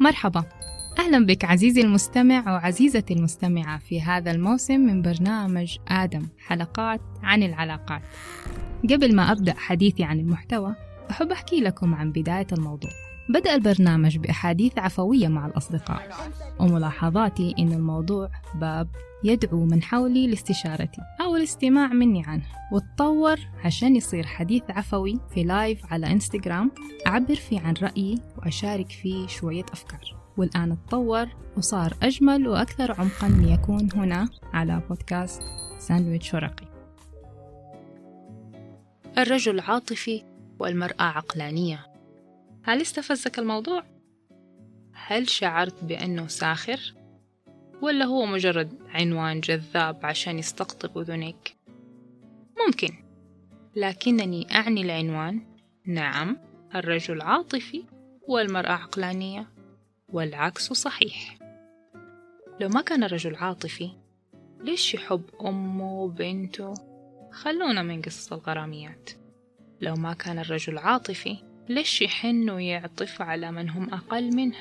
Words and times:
مرحبا. 0.00 0.44
أهلا 0.98 1.26
بك 1.26 1.44
عزيزي 1.44 1.80
المستمع 1.80 2.54
وعزيزتي 2.54 3.14
المستمعة 3.14 3.78
في 3.78 4.02
هذا 4.02 4.30
الموسم 4.30 4.80
من 4.80 5.02
برنامج 5.02 5.76
آدم 5.88 6.26
حلقات 6.38 7.00
عن 7.22 7.42
العلاقات. 7.42 8.02
قبل 8.90 9.16
ما 9.16 9.32
أبدأ 9.32 9.54
حديثي 9.54 10.04
عن 10.04 10.20
المحتوى 10.20 10.74
أحب 11.10 11.32
أحكي 11.32 11.60
لكم 11.60 11.94
عن 11.94 12.12
بداية 12.12 12.46
الموضوع. 12.52 12.90
بدأ 13.28 13.54
البرنامج 13.54 14.18
بأحاديث 14.18 14.78
عفوية 14.78 15.28
مع 15.28 15.46
الأصدقاء. 15.46 16.30
وملاحظاتي 16.60 17.54
إن 17.58 17.72
الموضوع 17.72 18.30
باب 18.54 18.88
يدعو 19.24 19.64
من 19.64 19.82
حولي 19.82 20.26
لاستشارتي 20.26 21.00
أو 21.20 21.36
الاستماع 21.36 21.86
مني 21.86 22.24
عنه. 22.26 22.42
وتطور 22.72 23.36
عشان 23.64 23.96
يصير 23.96 24.26
حديث 24.26 24.62
عفوي 24.68 25.20
في 25.34 25.42
لايف 25.42 25.92
على 25.92 26.06
إنستغرام. 26.06 26.70
أعبر 27.06 27.34
فيه 27.34 27.60
عن 27.60 27.74
رأيي 27.82 28.18
وأشارك 28.38 28.90
فيه 28.90 29.26
شوية 29.26 29.64
أفكار. 29.72 30.16
والآن 30.36 30.76
تطور 30.86 31.26
وصار 31.56 31.94
أجمل 32.02 32.48
وأكثر 32.48 33.00
عمقا 33.00 33.28
ليكون 33.28 33.88
هنا 33.94 34.28
على 34.52 34.82
بودكاست 34.88 35.42
ساندويتش 35.78 36.34
ورقي. 36.34 36.66
الرجل 39.18 39.60
عاطفي 39.60 40.22
والمرأة 40.58 41.02
عقلانية. 41.02 41.95
هل 42.66 42.80
استفزك 42.80 43.38
الموضوع؟ 43.38 43.84
هل 44.92 45.30
شعرت 45.30 45.84
بأنه 45.84 46.26
ساخر؟ 46.26 46.94
ولا 47.82 48.04
هو 48.04 48.26
مجرد 48.26 48.78
عنوان 48.88 49.40
جذاب 49.40 50.06
عشان 50.06 50.38
يستقطب 50.38 50.98
أذنيك؟ 50.98 51.56
ممكن 52.66 52.94
لكنني 53.76 54.54
أعني 54.54 54.82
العنوان 54.82 55.40
نعم 55.86 56.38
الرجل 56.74 57.20
عاطفي 57.20 57.84
والمرأة 58.28 58.72
عقلانية 58.72 59.46
والعكس 60.08 60.72
صحيح 60.72 61.38
لو 62.60 62.68
ما 62.68 62.80
كان 62.80 63.04
الرجل 63.04 63.34
عاطفي 63.34 63.90
ليش 64.60 64.94
يحب 64.94 65.22
أمه 65.40 65.92
وبنته؟ 65.92 66.74
خلونا 67.32 67.82
من 67.82 68.02
قصص 68.02 68.32
الغراميات 68.32 69.10
لو 69.80 69.94
ما 69.94 70.14
كان 70.14 70.38
الرجل 70.38 70.78
عاطفي 70.78 71.36
ليش 71.68 72.02
يحن 72.02 72.50
ويعطف 72.50 73.22
على 73.22 73.52
من 73.52 73.70
هم 73.70 73.94
أقل 73.94 74.36
منه؟ 74.36 74.56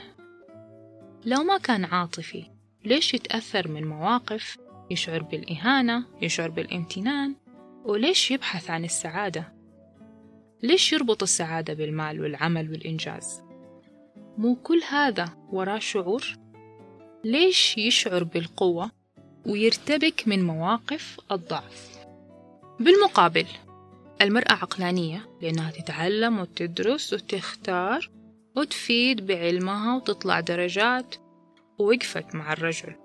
لو 1.26 1.44
ما 1.44 1.58
كان 1.58 1.86
عاطفي 1.86 2.44
ليش 2.86 3.14
يتأثر 3.14 3.68
من 3.68 3.88
مواقف 3.88 4.58
يشعر 4.92 5.24
بالإهانة 5.24 6.06
يشعر 6.22 6.50
بالامتنان 6.50 7.36
وليش 7.86 8.32
يبحث 8.32 8.70
عن 8.70 8.86
السعادة؟ 8.86 9.54
ليش 10.64 10.94
يربط 10.94 11.24
السعادة 11.24 11.74
بالمال 11.74 12.22
والعمل 12.22 12.72
والإنجاز؟ 12.72 13.42
مو 14.38 14.56
كل 14.56 14.82
هذا 14.90 15.38
وراه 15.52 15.80
شعور؟ 15.80 16.26
ليش 17.24 17.78
يشعر 17.78 18.24
بالقوة 18.24 18.92
ويرتبك 19.46 20.28
من 20.28 20.44
مواقف 20.44 21.20
الضعف؟ 21.32 22.06
بالمقابل 22.80 23.46
المرأة 24.22 24.54
عقلانية 24.54 25.30
لأنها 25.42 25.72
تتعلم 25.72 26.40
وتدرس 26.40 27.14
وتختار 27.14 28.10
وتفيد 28.56 29.28
بعلمها 29.28 29.96
وتطلع 29.96 30.40
درجات 30.40 31.16
ووقفت 31.80 32.36
مع 32.36 32.54
الرجل. 32.54 32.96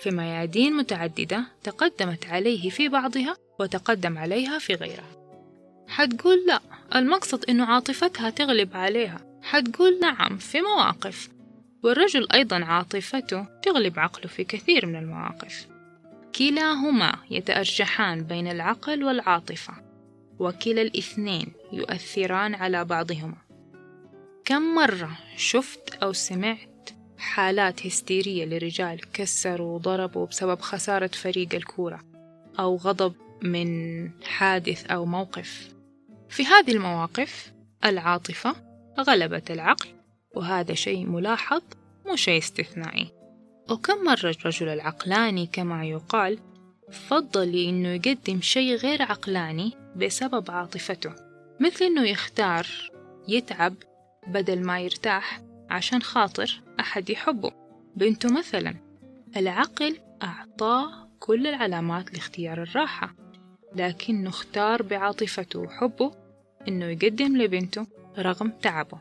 في 0.00 0.10
ميادين 0.10 0.72
متعددة 0.72 1.44
تقدمت 1.62 2.26
عليه 2.26 2.70
في 2.70 2.88
بعضها 2.88 3.36
وتقدم 3.60 4.18
عليها 4.18 4.58
في 4.58 4.74
غيرها. 4.74 5.16
حتقول 5.88 6.46
لا 6.46 6.60
المقصد 6.94 7.44
إنه 7.50 7.64
عاطفتها 7.64 8.30
تغلب 8.30 8.76
عليها. 8.76 9.40
حتقول 9.42 10.00
نعم 10.00 10.36
في 10.36 10.60
مواقف. 10.60 11.28
والرجل 11.82 12.26
أيضا 12.34 12.64
عاطفته 12.64 13.46
تغلب 13.62 13.98
عقله 13.98 14.26
في 14.26 14.44
كثير 14.44 14.86
من 14.86 14.96
المواقف. 14.96 15.66
كلاهما 16.38 17.16
يتأرجحان 17.30 18.22
بين 18.22 18.48
العقل 18.48 19.04
والعاطفة. 19.04 19.85
وكلا 20.38 20.82
الاثنين 20.82 21.52
يؤثران 21.72 22.54
على 22.54 22.84
بعضهما. 22.84 23.36
كم 24.44 24.74
مرة 24.74 25.18
شفت 25.36 25.94
أو 25.94 26.12
سمعت 26.12 26.90
حالات 27.18 27.86
هستيرية 27.86 28.44
لرجال 28.44 29.00
كسروا 29.12 29.74
وضربوا 29.74 30.26
بسبب 30.26 30.60
خسارة 30.60 31.06
فريق 31.06 31.54
الكورة 31.54 32.00
أو 32.58 32.76
غضب 32.76 33.14
من 33.42 34.10
حادث 34.22 34.86
أو 34.86 35.04
موقف. 35.04 35.68
في 36.28 36.44
هذه 36.44 36.72
المواقف 36.72 37.52
العاطفة 37.84 38.56
غلبت 39.00 39.50
العقل 39.50 39.88
وهذا 40.34 40.74
شيء 40.74 41.06
ملاحظ 41.06 41.62
مو 42.06 42.16
شيء 42.16 42.38
استثنائي. 42.38 43.12
وكم 43.70 44.04
مرة 44.04 44.34
الرجل 44.40 44.68
العقلاني 44.68 45.46
كما 45.46 45.84
يقال 45.84 46.38
فضل 46.92 47.54
إنه 47.56 47.88
يقدم 47.88 48.40
شيء 48.40 48.74
غير 48.74 49.02
عقلاني 49.02 49.85
بسبب 49.96 50.50
عاطفته 50.50 51.14
مثل 51.60 51.84
إنه 51.84 52.08
يختار 52.08 52.66
يتعب 53.28 53.74
بدل 54.26 54.66
ما 54.66 54.80
يرتاح 54.80 55.40
عشان 55.70 56.02
خاطر 56.02 56.62
أحد 56.80 57.10
يحبه. 57.10 57.50
بنته 57.96 58.38
مثلا 58.38 58.74
العقل 59.36 59.98
أعطاه 60.22 61.08
كل 61.20 61.46
العلامات 61.46 62.14
لاختيار 62.14 62.62
الراحة 62.62 63.14
لكنه 63.74 64.28
اختار 64.28 64.82
بعاطفته 64.82 65.58
وحبه 65.58 66.12
إنه 66.68 66.86
يقدم 66.86 67.36
لبنته 67.36 67.86
رغم 68.18 68.50
تعبه 68.50 68.98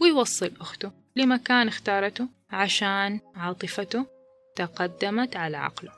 ويوصل 0.00 0.52
أخته 0.60 0.92
لمكان 1.16 1.68
اختارته 1.68 2.28
عشان 2.50 3.20
عاطفته 3.36 4.06
تقدمت 4.56 5.36
على 5.36 5.56
عقله. 5.56 5.92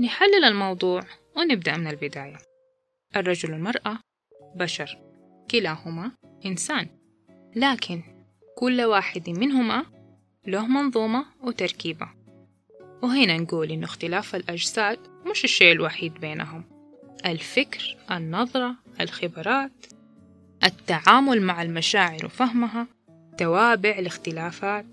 نحلل 0.00 0.44
الموضوع 0.44 1.02
ونبدأ 1.36 1.76
من 1.76 1.86
البداية. 1.86 2.53
الرجل 3.16 3.52
والمرأة 3.52 3.98
بشر. 4.54 4.98
كلاهما 5.50 6.10
إنسان. 6.46 6.88
لكن 7.56 8.02
كل 8.56 8.82
واحد 8.82 9.30
منهما 9.30 9.86
له 10.46 10.66
منظومة 10.66 11.26
وتركيبة. 11.42 12.08
وهنا 13.02 13.38
نقول 13.38 13.70
إنه 13.70 13.84
اختلاف 13.84 14.34
الأجساد 14.34 14.98
مش 15.30 15.44
الشيء 15.44 15.72
الوحيد 15.72 16.14
بينهم. 16.14 16.64
الفكر 17.26 17.96
النظرة 18.10 18.74
الخبرات 19.00 19.72
التعامل 20.64 21.42
مع 21.42 21.62
المشاعر 21.62 22.26
وفهمها 22.26 22.86
توابع 23.38 23.98
لاختلافات 23.98 24.86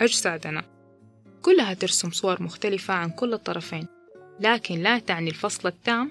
أجسادنا 0.00 0.64
كلها 1.42 1.74
ترسم 1.74 2.10
صور 2.10 2.42
مختلفة 2.42 2.94
عن 2.94 3.10
كل 3.10 3.34
الطرفين 3.34 3.86
لكن 4.40 4.74
لا 4.78 4.98
تعني 4.98 5.30
الفصل 5.30 5.68
التام 5.68 6.10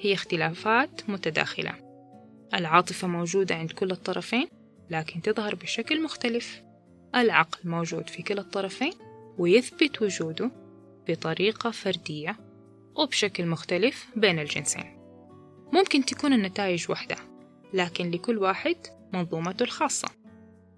هي 0.00 0.14
اختلافات 0.14 1.10
متداخلة. 1.10 1.74
العاطفة 2.54 3.08
موجودة 3.08 3.54
عند 3.54 3.72
كل 3.72 3.90
الطرفين 3.90 4.48
لكن 4.90 5.22
تظهر 5.22 5.54
بشكل 5.54 6.02
مختلف. 6.02 6.62
العقل 7.14 7.70
موجود 7.70 8.08
في 8.08 8.22
كلا 8.22 8.40
الطرفين 8.40 8.92
ويثبت 9.38 10.02
وجوده 10.02 10.50
بطريقة 11.08 11.70
فردية 11.70 12.36
وبشكل 12.94 13.46
مختلف 13.46 14.06
بين 14.16 14.38
الجنسين. 14.38 14.98
ممكن 15.72 16.04
تكون 16.04 16.32
النتائج 16.32 16.90
واحدة 16.90 17.16
لكن 17.72 18.10
لكل 18.10 18.38
واحد 18.38 18.76
منظومته 19.12 19.62
الخاصة. 19.62 20.08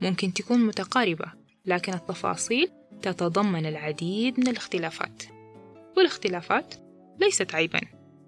ممكن 0.00 0.32
تكون 0.32 0.66
متقاربة 0.66 1.32
لكن 1.64 1.94
التفاصيل 1.94 2.70
تتضمن 3.03 3.66
العديد 3.66 4.41
من 4.41 4.48
الاختلافات. 4.48 5.22
والاختلافات 5.97 6.75
ليست 7.20 7.54
عيبا 7.54 7.80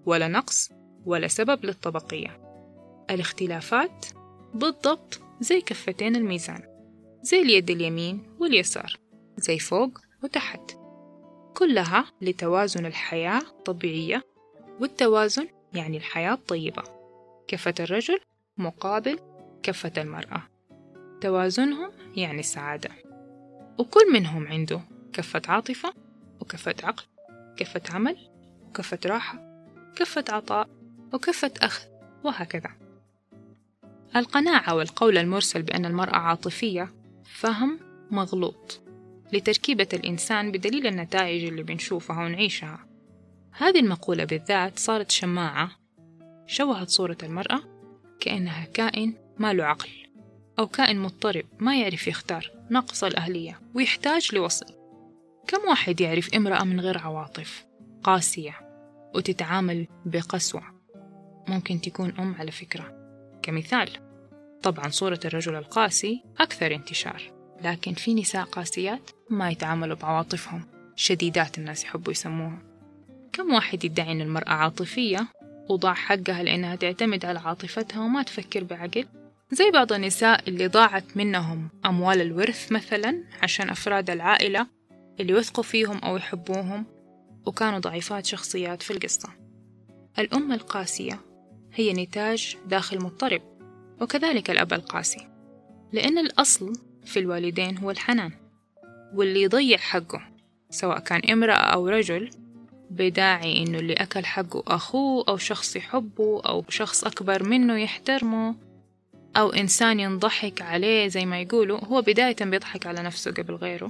ولا 0.06 0.28
نقص 0.28 0.70
ولا 1.06 1.28
سبب 1.28 1.64
للطبقية. 1.64 2.40
الاختلافات 3.10 4.06
بالضبط 4.54 5.20
زي 5.40 5.60
كفتين 5.60 6.16
الميزان 6.16 6.62
زي 7.22 7.42
اليد 7.42 7.70
اليمين 7.70 8.22
واليسار 8.40 8.96
زي 9.36 9.58
فوق 9.58 9.98
وتحت. 10.24 10.72
كلها 11.54 12.04
لتوازن 12.20 12.86
الحياة 12.86 13.42
طبيعية 13.64 14.22
والتوازن 14.80 15.48
يعني 15.74 15.96
الحياة 15.96 16.38
طيبة 16.48 16.82
كفة 17.48 17.74
الرجل 17.80 18.20
مقابل 18.58 19.18
كفة 19.62 19.92
المرأة. 19.98 20.42
توازنهم 21.20 21.90
يعني 22.16 22.40
السعادة. 22.40 22.90
وكل 23.78 24.12
منهم 24.12 24.46
عنده 24.46 24.80
كفة 25.12 25.42
عاطفة 25.48 25.92
وكفة 26.40 26.74
عقل 26.84 27.04
كفة 27.56 27.82
عمل 27.90 28.16
وكفة 28.68 28.98
راحة 29.06 29.66
كفة 29.96 30.24
عطاء. 30.28 30.68
وكفة 31.12 31.52
أخذ 31.62 31.84
وهكذا. 32.24 32.70
القناعة 34.16 34.74
والقول 34.74 35.18
المرسل 35.18 35.62
بأن 35.62 35.86
المرأة 35.86 36.16
عاطفية 36.16 36.94
فهم 37.24 37.78
مغلوط. 38.10 38.80
لتركيبة 39.32 39.88
الإنسان 39.92 40.52
بدليل 40.52 40.86
النتائج 40.86 41.44
اللي 41.44 41.62
بنشوفها 41.62 42.24
ونعيشها. 42.24 42.86
هذه 43.52 43.80
المقولة 43.80 44.24
بالذات 44.24 44.78
صارت 44.78 45.10
شماعة 45.10 45.70
شوهت 46.46 46.88
صورة 46.88 47.18
المرأة 47.22 47.60
كأنها 48.20 48.64
كائن 48.64 49.14
ما 49.38 49.52
له 49.52 49.64
عقل 49.64 49.88
أو 50.58 50.66
كائن 50.66 50.98
مضطرب 50.98 51.44
ما 51.58 51.80
يعرف 51.80 52.08
يختار 52.08 52.50
ناقص 52.70 53.04
الأهلية 53.04 53.60
ويحتاج 53.74 54.34
لوصل. 54.34 54.66
كم 55.48 55.68
واحد 55.68 56.00
يعرف 56.00 56.34
امرأة 56.34 56.64
من 56.64 56.80
غير 56.80 56.98
عواطف؟ 56.98 57.66
قاسية 58.02 58.60
وتتعامل 59.14 59.86
بقسوة. 60.06 60.71
ممكن 61.48 61.80
تكون 61.80 62.14
أم 62.18 62.34
على 62.34 62.50
فكرة. 62.50 62.92
كمثال 63.42 63.88
طبعا 64.62 64.88
صورة 64.88 65.20
الرجل 65.24 65.54
القاسي 65.54 66.22
أكثر 66.40 66.74
انتشار 66.74 67.22
لكن 67.62 67.94
في 67.94 68.14
نساء 68.14 68.44
قاسيات 68.44 69.10
ما 69.30 69.50
يتعاملوا 69.50 69.96
بعواطفهم. 69.96 70.64
شديدات 70.96 71.58
الناس 71.58 71.84
يحبوا 71.84 72.12
يسموها. 72.12 72.58
كم 73.32 73.54
واحد 73.54 73.84
يدعي 73.84 74.12
أن 74.12 74.20
المرأة 74.20 74.50
عاطفية 74.50 75.26
وضاع 75.68 75.94
حقها 75.94 76.42
لأنها 76.42 76.76
تعتمد 76.76 77.24
على 77.24 77.38
عاطفتها 77.38 78.00
وما 78.00 78.22
تفكر 78.22 78.64
بعقل؟ 78.64 79.06
زي 79.52 79.70
بعض 79.70 79.92
النساء 79.92 80.48
اللي 80.48 80.66
ضاعت 80.66 81.16
منهم 81.16 81.68
أموال 81.86 82.20
الورث 82.20 82.72
مثلا 82.72 83.24
عشان 83.42 83.70
أفراد 83.70 84.10
العائلة 84.10 84.66
اللي 85.20 85.34
وثقوا 85.34 85.64
فيهم 85.64 85.98
أو 85.98 86.16
يحبوهم 86.16 86.86
وكانوا 87.46 87.78
ضعيفات 87.78 88.26
شخصيات 88.26 88.82
في 88.82 88.90
القصة. 88.90 89.28
الأم 90.18 90.52
القاسية 90.52 91.20
هي 91.74 91.92
نتاج 91.92 92.56
داخل 92.66 93.02
مضطرب 93.02 93.42
وكذلك 94.00 94.50
الأب 94.50 94.72
القاسي 94.72 95.28
لأن 95.92 96.18
الأصل 96.18 96.72
في 97.04 97.18
الوالدين 97.18 97.78
هو 97.78 97.90
الحنان 97.90 98.32
واللي 99.14 99.42
يضيع 99.42 99.78
حقه 99.78 100.22
سواء 100.70 100.98
كان 100.98 101.30
امرأة 101.30 101.54
أو 101.54 101.88
رجل 101.88 102.30
بداعي 102.90 103.62
إنه 103.62 103.78
اللي 103.78 103.92
أكل 103.92 104.24
حقه 104.24 104.62
أخوه 104.66 105.24
أو 105.28 105.36
شخص 105.36 105.76
يحبه 105.76 106.42
أو 106.46 106.64
شخص 106.68 107.04
أكبر 107.04 107.42
منه 107.42 107.78
يحترمه 107.78 108.54
أو 109.36 109.50
إنسان 109.50 110.00
ينضحك 110.00 110.62
عليه 110.62 111.08
زي 111.08 111.26
ما 111.26 111.40
يقولوا 111.40 111.84
هو 111.84 112.02
بداية 112.02 112.36
بيضحك 112.40 112.86
على 112.86 113.02
نفسه 113.02 113.30
قبل 113.30 113.54
غيره 113.54 113.88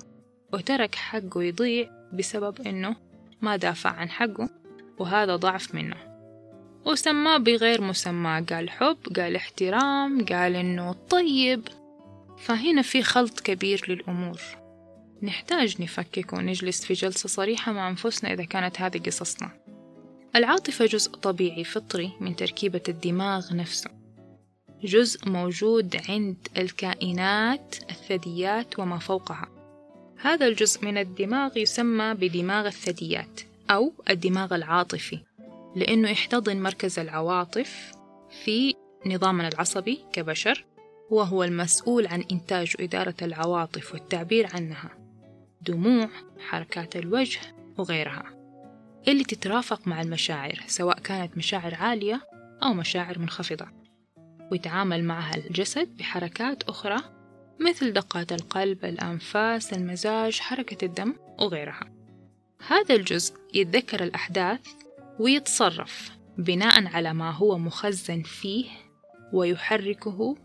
وترك 0.52 0.94
حقه 0.94 1.43
يضيع 1.43 1.90
بسبب 2.12 2.61
إنه 2.61 2.96
ما 3.40 3.56
دافع 3.56 3.90
عن 3.90 4.11
حقه 4.11 4.49
وهذا 4.99 5.37
ضعف 5.37 5.75
منه. 5.75 6.12
وسماه 6.84 7.38
بغير 7.38 7.81
مسمى 7.81 8.44
قال 8.50 8.70
حب 8.70 8.96
قال 9.17 9.37
احترام 9.37 10.25
قال 10.25 10.56
إنه 10.56 10.93
طيب. 10.93 11.69
فهنا 12.38 12.82
في 12.82 13.02
خلط 13.02 13.40
كبير 13.40 13.84
للأمور. 13.88 14.40
نحتاج 15.23 15.82
نفكك 15.82 16.32
ونجلس 16.32 16.84
في 16.84 16.94
جلسة 16.94 17.29
صريحة 17.29 17.73
مع 17.73 17.88
أنفسنا 17.88 18.32
إذا 18.32 18.44
كانت 18.44 18.81
هذه 18.81 18.99
قصصنا. 18.99 19.50
العاطفة 20.37 20.87
جزء 20.87 21.11
طبيعي 21.11 21.64
فطري 21.64 22.12
من 22.20 22.37
تركيبة 22.37 22.82
الدماغ 22.88 23.55
نفسه. 23.56 23.90
جزء 24.84 25.29
موجود 25.29 25.96
عند 26.08 26.37
الكائنات 26.56 27.76
الثدييات 27.90 28.79
وما 28.79 28.99
فوقها. 28.99 29.49
هذا 30.20 30.46
الجزء 30.46 30.84
من 30.84 30.99
الدماغ 30.99 31.58
يسمى 31.58 32.14
بدماغ 32.14 32.67
الثدييات 32.67 33.40
أو 33.70 33.93
الدماغ 34.11 34.55
العاطفي. 34.55 35.19
لأنه 35.77 36.11
يحتضن 36.11 36.63
مركز 36.63 36.99
العواطف 36.99 37.93
في 38.45 38.75
نظامنا 39.07 39.49
العصبي 39.49 40.05
كبشر 40.13 40.65
وهو 41.11 41.45
المسؤول 41.45 42.07
عن 42.07 42.25
إنتاج 42.33 42.75
وإدارة 42.79 43.15
العواطف 43.23 43.93
والتعبير 43.93 44.49
عنها 44.55 44.91
دموع 45.61 46.09
حركات 46.49 46.97
الوجه 46.97 47.41
وغيرها. 47.79 48.25
اللي 49.09 49.25
تترافق 49.25 49.89
مع 49.89 50.03
المشاعر 50.03 50.61
سواء 50.67 50.99
كانت 50.99 51.37
مشاعر 51.37 51.75
عالية 51.75 52.21
أو 52.63 52.75
مشاعر 52.75 53.19
منخفضة. 53.19 53.67
ويتعامل 54.53 55.05
معها 55.05 55.37
الجسد 55.37 55.97
بحركات 55.97 56.63
أخرى 56.63 56.97
مثل 57.61 57.93
دقات 57.93 58.33
القلب 58.33 58.85
الأنفاس 58.85 59.73
المزاج 59.73 60.41
حركة 60.41 60.85
الدم 60.85 61.15
وغيرها. 61.41 61.93
هذا 62.67 62.95
الجزء 62.95 63.35
يتذكر 63.55 64.03
الأحداث 64.05 64.61
ويتصرف 65.23 66.11
بناء 66.39 66.87
على 66.87 67.15
ما 67.15 67.31
هو 67.31 67.59
مخزن 67.59 68.23
فيه 68.23 68.67
ويحركه 69.33 70.37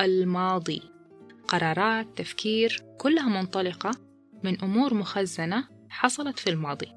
الماضي. 0.00 0.82
قرارات 1.48 2.06
تفكير 2.16 2.84
كلها 2.98 3.28
منطلقة 3.28 3.90
من 4.42 4.62
أمور 4.62 4.94
مخزنة 4.94 5.68
حصلت 5.88 6.38
في 6.38 6.50
الماضي. 6.50 6.92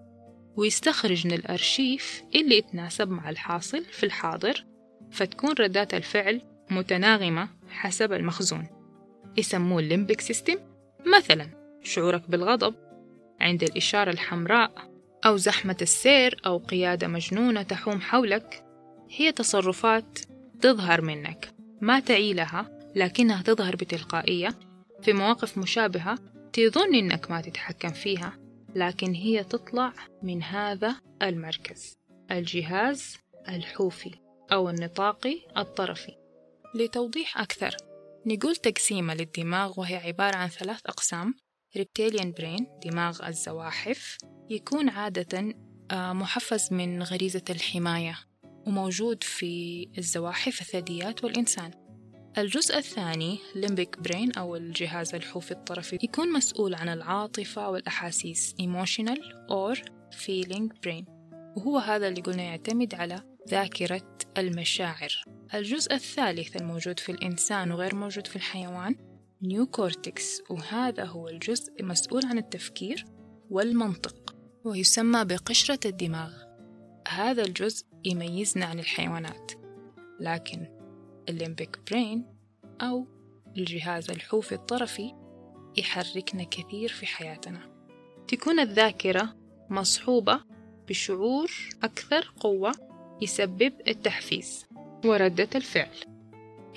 ويستخرج 0.56 1.28
من 1.28 1.34
الأرشيف 1.34 2.24
اللي 2.36 2.58
يتناسب 2.58 3.10
مع 3.10 3.30
الحاصل 3.30 3.84
في 3.86 4.06
الحاضر 4.06 4.66
فتكون 5.12 5.54
ردات 5.60 5.94
الفعل 5.94 6.42
متناغمة 6.72 7.50
حسب 7.70 8.14
المخزون. 8.14 8.68
يسموه 9.38 9.80
الليمبك 9.80 10.22
سيستم 10.22 10.58
مثلا 11.18 11.80
شعورك 11.84 12.30
بالغضب. 12.30 12.76
عند 13.42 13.64
الإشارة 13.64 14.12
الحمراء 14.12 14.89
أو 15.26 15.38
زحمة 15.38 15.78
السير 15.82 16.42
أو 16.46 16.58
قيادة 16.58 17.08
مجنونة 17.08 17.62
تحوم 17.62 18.02
حولك 18.02 18.64
هي 19.10 19.32
تصرفات 19.32 20.20
تظهر 20.62 21.02
منك. 21.02 21.54
ما 21.82 22.00
تعي 22.00 22.34
لها 22.34 22.80
لكنها 22.96 23.42
تظهر 23.42 23.76
بتلقائية 23.76 24.60
في 25.02 25.14
مواقف 25.14 25.58
مشابهة 25.58 26.20
تظن 26.54 26.96
إنك 26.96 27.32
ما 27.32 27.42
تتحكم 27.42 27.90
فيها 27.90 28.34
لكن 28.76 29.14
هي 29.14 29.44
تطلع 29.44 29.94
من 30.24 30.44
هذا 30.44 30.96
المركز. 31.22 31.98
الجهاز 32.32 33.18
الحوفي 33.50 34.12
أو 34.52 34.70
النطاقي 34.70 35.40
الطرفي. 35.58 36.16
لتوضيح 36.76 37.38
أكثر 37.38 37.76
نقول 38.26 38.56
تقسيمة 38.56 39.14
للدماغ 39.14 39.80
وهي 39.80 39.96
عبارة 39.96 40.36
عن 40.36 40.48
ثلاث 40.48 40.80
أقسام 40.86 41.34
reptilian 41.78 42.32
brain 42.32 42.68
دماغ 42.86 43.28
الزواحف 43.28 44.18
يكون 44.50 44.90
عادة 44.90 45.56
آه، 45.92 46.14
محفز 46.14 46.74
من 46.74 47.04
غريزة 47.04 47.44
الحماية 47.50 48.20
وموجود 48.68 49.24
في 49.24 49.88
الزواحف 49.98 50.62
الثدييات 50.62 51.24
والإنسان. 51.24 51.72
الجزء 52.38 52.78
الثاني 52.78 53.40
limbic 53.56 54.00
brain 54.00 54.32
أو 54.32 54.56
الجهاز 54.56 55.16
الحوفي 55.16 55.52
الطرفي 55.52 55.98
يكون 56.04 56.34
مسؤول 56.34 56.76
عن 56.76 56.90
العاطفة 56.90 57.70
والأحاسيس 57.70 58.56
emotional 58.62 59.20
or 59.52 59.78
feeling 60.12 60.68
brain. 60.86 61.06
وهو 61.58 61.78
هذا 61.78 62.08
اللي 62.08 62.22
قلنا 62.22 62.44
يعتمد 62.44 62.96
على 62.96 63.24
ذاكرة 63.50 64.18
المشاعر. 64.38 65.24
الجزء 65.54 65.94
الثالث 65.94 66.56
الموجود 66.56 67.00
في 67.00 67.12
الإنسان 67.12 67.72
وغير 67.72 67.96
موجود 67.96 68.28
في 68.28 68.36
الحيوان 68.36 68.96
neocortex 69.42 70.42
وهذا 70.50 71.06
هو 71.06 71.30
الجزء 71.30 71.74
المسؤول 71.80 72.26
عن 72.26 72.38
التفكير 72.38 73.06
والمنطق. 73.50 74.29
ويسمى 74.64 75.26
بقشرة 75.26 75.80
الدماغ. 75.86 76.34
هذا 77.08 77.44
الجزء 77.44 77.86
يميزنا 78.06 78.66
عن 78.66 78.80
الحيوانات 78.80 79.52
لكن 80.20 80.68
ال 81.30 81.37
limbic 81.37 81.80
brain 81.92 82.26
أو 82.82 83.08
الجهاز 83.58 84.10
الحوفي 84.10 84.56
الطرفي 84.56 85.14
يحركنا 85.78 86.44
كثير 86.44 86.90
في 86.90 87.06
حياتنا. 87.06 87.60
تكون 88.28 88.60
الذاكرة 88.60 89.36
مصحوبة 89.70 90.42
بشعور 90.88 91.52
أكثر 91.84 92.34
قوة 92.40 92.72
يسبب 93.22 93.74
التحفيز 93.88 94.66
وردة 95.06 95.50
الفعل. 95.56 95.98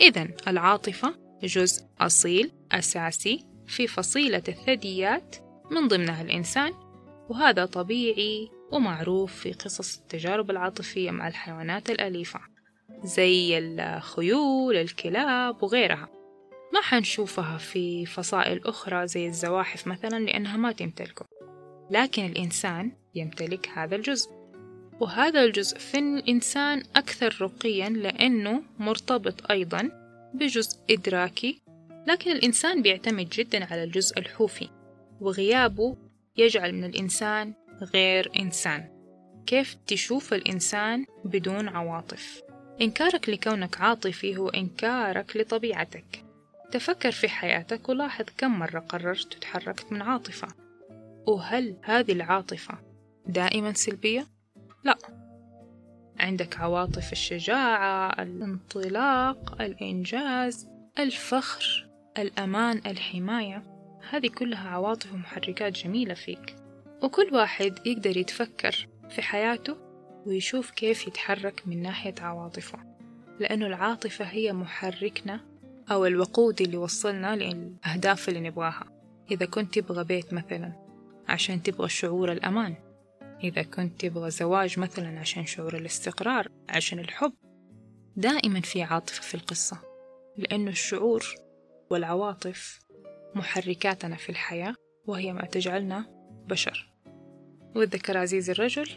إذا 0.00 0.28
العاطفة 0.48 1.14
جزء 1.42 1.84
أصيل 2.00 2.52
أساسي 2.72 3.46
في 3.66 3.86
فصيلة 3.86 4.42
الثدييات 4.48 5.36
من 5.70 5.88
ضمنها 5.88 6.22
الإنسان 6.22 6.72
وهذا 7.32 7.66
طبيعي 7.66 8.50
ومعروف 8.72 9.34
في 9.34 9.52
قصص 9.52 9.98
التجارب 9.98 10.50
العاطفية 10.50 11.10
مع 11.10 11.28
الحيوانات 11.28 11.90
الأليفة 11.90 12.40
زي 13.04 13.58
الخيول 13.58 14.76
الكلاب 14.76 15.62
وغيرها. 15.62 16.08
ما 16.74 16.80
حنشوفها 16.82 17.58
في 17.58 18.06
فصائل 18.06 18.60
أخرى 18.64 19.06
زي 19.06 19.26
الزواحف 19.26 19.86
مثلا 19.86 20.24
لأنها 20.24 20.56
ما 20.56 20.72
تمتلكه. 20.72 21.26
لكن 21.90 22.26
الإنسان 22.26 22.92
يمتلك 23.14 23.68
هذا 23.68 23.96
الجزء. 23.96 24.30
وهذا 25.00 25.44
الجزء 25.44 25.78
في 25.78 25.98
الإنسان 25.98 26.82
أكثر 26.96 27.36
رقيا 27.40 27.88
لأنه 27.88 28.62
مرتبط 28.78 29.50
أيضا 29.50 29.90
بجزء 30.34 30.78
إدراكي. 30.90 31.62
لكن 32.06 32.30
الإنسان 32.30 32.82
بيعتمد 32.82 33.28
جدا 33.28 33.64
على 33.64 33.84
الجزء 33.84 34.18
الحوفي 34.18 34.68
وغيابه 35.20 35.96
يجعل 36.36 36.74
من 36.74 36.84
الإنسان 36.84 37.54
غير 37.94 38.30
إنسان. 38.38 38.88
كيف 39.46 39.76
تشوف 39.86 40.34
الإنسان 40.34 41.04
بدون 41.24 41.68
عواطف؟ 41.68 42.42
إنكارك 42.80 43.28
لكونك 43.28 43.80
عاطفي 43.80 44.36
هو 44.36 44.48
إنكارك 44.48 45.36
لطبيعتك. 45.36 46.24
تفكر 46.70 47.10
في 47.10 47.28
حياتك 47.28 47.88
ولاحظ 47.88 48.24
كم 48.38 48.58
مرة 48.58 48.78
قررت 48.78 49.36
وتحركت 49.36 49.92
من 49.92 50.02
عاطفة. 50.02 50.48
وهل 51.26 51.76
هذه 51.82 52.12
العاطفة 52.12 52.78
دائما 53.26 53.72
سلبية؟ 53.72 54.26
لا. 54.84 54.98
عندك 56.20 56.60
عواطف 56.60 57.12
الشجاعة 57.12 58.22
الانطلاق 58.22 59.62
الإنجاز 59.62 60.68
الفخر 60.98 61.88
الأمان 62.18 62.82
الحماية. 62.86 63.71
هذه 64.10 64.28
كلها 64.28 64.68
عواطف 64.68 65.14
ومحركات 65.14 65.72
جميلة 65.72 66.14
فيك. 66.14 66.56
وكل 67.02 67.28
واحد 67.32 67.86
يقدر 67.86 68.16
يتفكر 68.16 68.88
في 69.10 69.22
حياته 69.22 69.76
ويشوف 70.26 70.70
كيف 70.70 71.06
يتحرك 71.06 71.62
من 71.66 71.82
ناحية 71.82 72.14
عواطفه. 72.20 72.78
لأنه 73.40 73.66
العاطفة 73.66 74.24
هي 74.24 74.52
محركنا 74.52 75.40
أو 75.90 76.06
الوقود 76.06 76.62
اللي 76.62 76.76
وصلنا 76.76 77.36
للأهداف 77.36 78.28
اللي 78.28 78.40
نبغاها. 78.40 78.84
إذا 79.30 79.46
كنت 79.46 79.78
تبغى 79.78 80.04
بيت 80.04 80.32
مثلا 80.32 80.72
عشان 81.28 81.62
تبغى 81.62 81.88
شعور 81.88 82.32
الأمان. 82.32 82.74
إذا 83.44 83.62
كنت 83.62 84.00
تبغى 84.00 84.30
زواج 84.30 84.78
مثلا 84.78 85.20
عشان 85.20 85.46
شعور 85.46 85.76
الاستقرار 85.76 86.48
عشان 86.68 86.98
الحب. 86.98 87.32
دائما 88.16 88.60
في 88.60 88.82
عاطفة 88.82 89.22
في 89.22 89.34
القصة. 89.34 89.78
لأنه 90.36 90.70
الشعور 90.70 91.34
والعواطف 91.90 92.80
محركاتنا 93.34 94.16
في 94.16 94.28
الحياة 94.28 94.74
وهي 95.06 95.32
ما 95.32 95.44
تجعلنا 95.44 96.06
بشر. 96.48 96.92
والذكر 97.76 98.18
عزيز 98.18 98.50
الرجل 98.50 98.88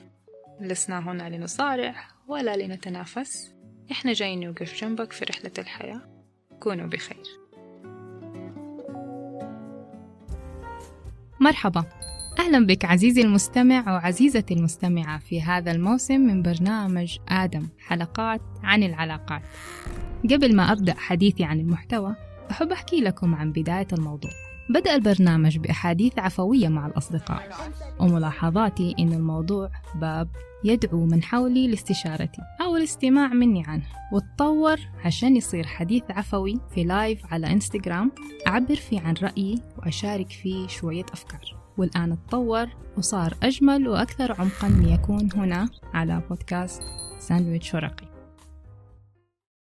لسنا 0.62 1.00
هنا 1.00 1.30
لنصارع 1.30 1.96
ولا 2.28 2.58
لنتنافس. 2.58 3.56
إحنا 3.92 4.14
جايين 4.14 4.40
نوقف 4.40 4.82
جنبك 4.82 5.12
في 5.12 5.26
رحلة 5.26 5.52
الحياة. 5.58 6.02
كونوا 6.60 6.88
بخير. 6.88 7.24
مرحبا. 11.40 11.86
أهلا 12.40 12.66
بك 12.66 12.86
عزيزي 12.86 13.22
المستمع 13.22 13.94
وعزيزتي 13.94 14.54
المستمعة 14.54 15.20
في 15.20 15.42
هذا 15.42 15.72
الموسم 15.72 16.22
من 16.22 16.42
برنامج 16.42 17.18
آدم 17.30 17.68
حلقات 17.80 18.42
عن 18.64 18.84
العلاقات. 18.84 19.42
قبل 20.24 20.56
ما 20.56 20.72
أبدأ 20.72 20.94
حديثي 20.94 21.44
عن 21.44 21.60
المحتوى 21.60 22.16
أحب 22.52 22.72
أحكي 22.72 23.02
لكم 23.02 23.36
عن 23.36 23.52
بداية 23.52 23.88
الموضوع. 23.94 24.32
بدأ 24.70 24.96
البرنامج 24.96 25.58
بأحاديث 25.58 26.20
عفوية 26.20 26.68
مع 26.68 26.88
الأصدقاء. 26.88 27.50
وملاحظاتي 28.00 28.96
إن 29.00 29.14
الموضوع 29.14 29.70
باب 29.96 30.30
يدعو 30.64 31.06
من 31.06 31.24
حولي 31.24 31.68
لاستشارتي 31.68 32.42
أو 32.62 32.78
الاستماع 32.78 33.28
مني 33.28 33.64
عنه. 33.68 33.84
وتطور 34.14 34.78
عشان 35.06 35.36
يصير 35.36 35.68
حديث 35.68 36.04
عفوي 36.10 36.60
في 36.76 36.84
live 36.84 37.34
على 37.34 37.48
إنستغرام. 37.48 38.12
أعبر 38.48 38.76
فيه 38.76 39.02
عن 39.02 39.14
رأيي 39.24 39.62
وأشارك 39.78 40.30
فيه 40.32 40.68
شوية 40.68 41.06
أفكار. 41.14 41.58
والآن 41.78 42.18
تطور 42.28 42.68
وصار 42.98 43.34
أجمل 43.44 43.88
وأكثر 43.88 44.32
عمقا 44.42 44.70
ليكون 44.70 45.30
هنا 45.36 45.70
على 45.94 46.22
بودكاست 46.30 46.82
ساندويتش 47.20 47.74
ورقي. 47.74 48.15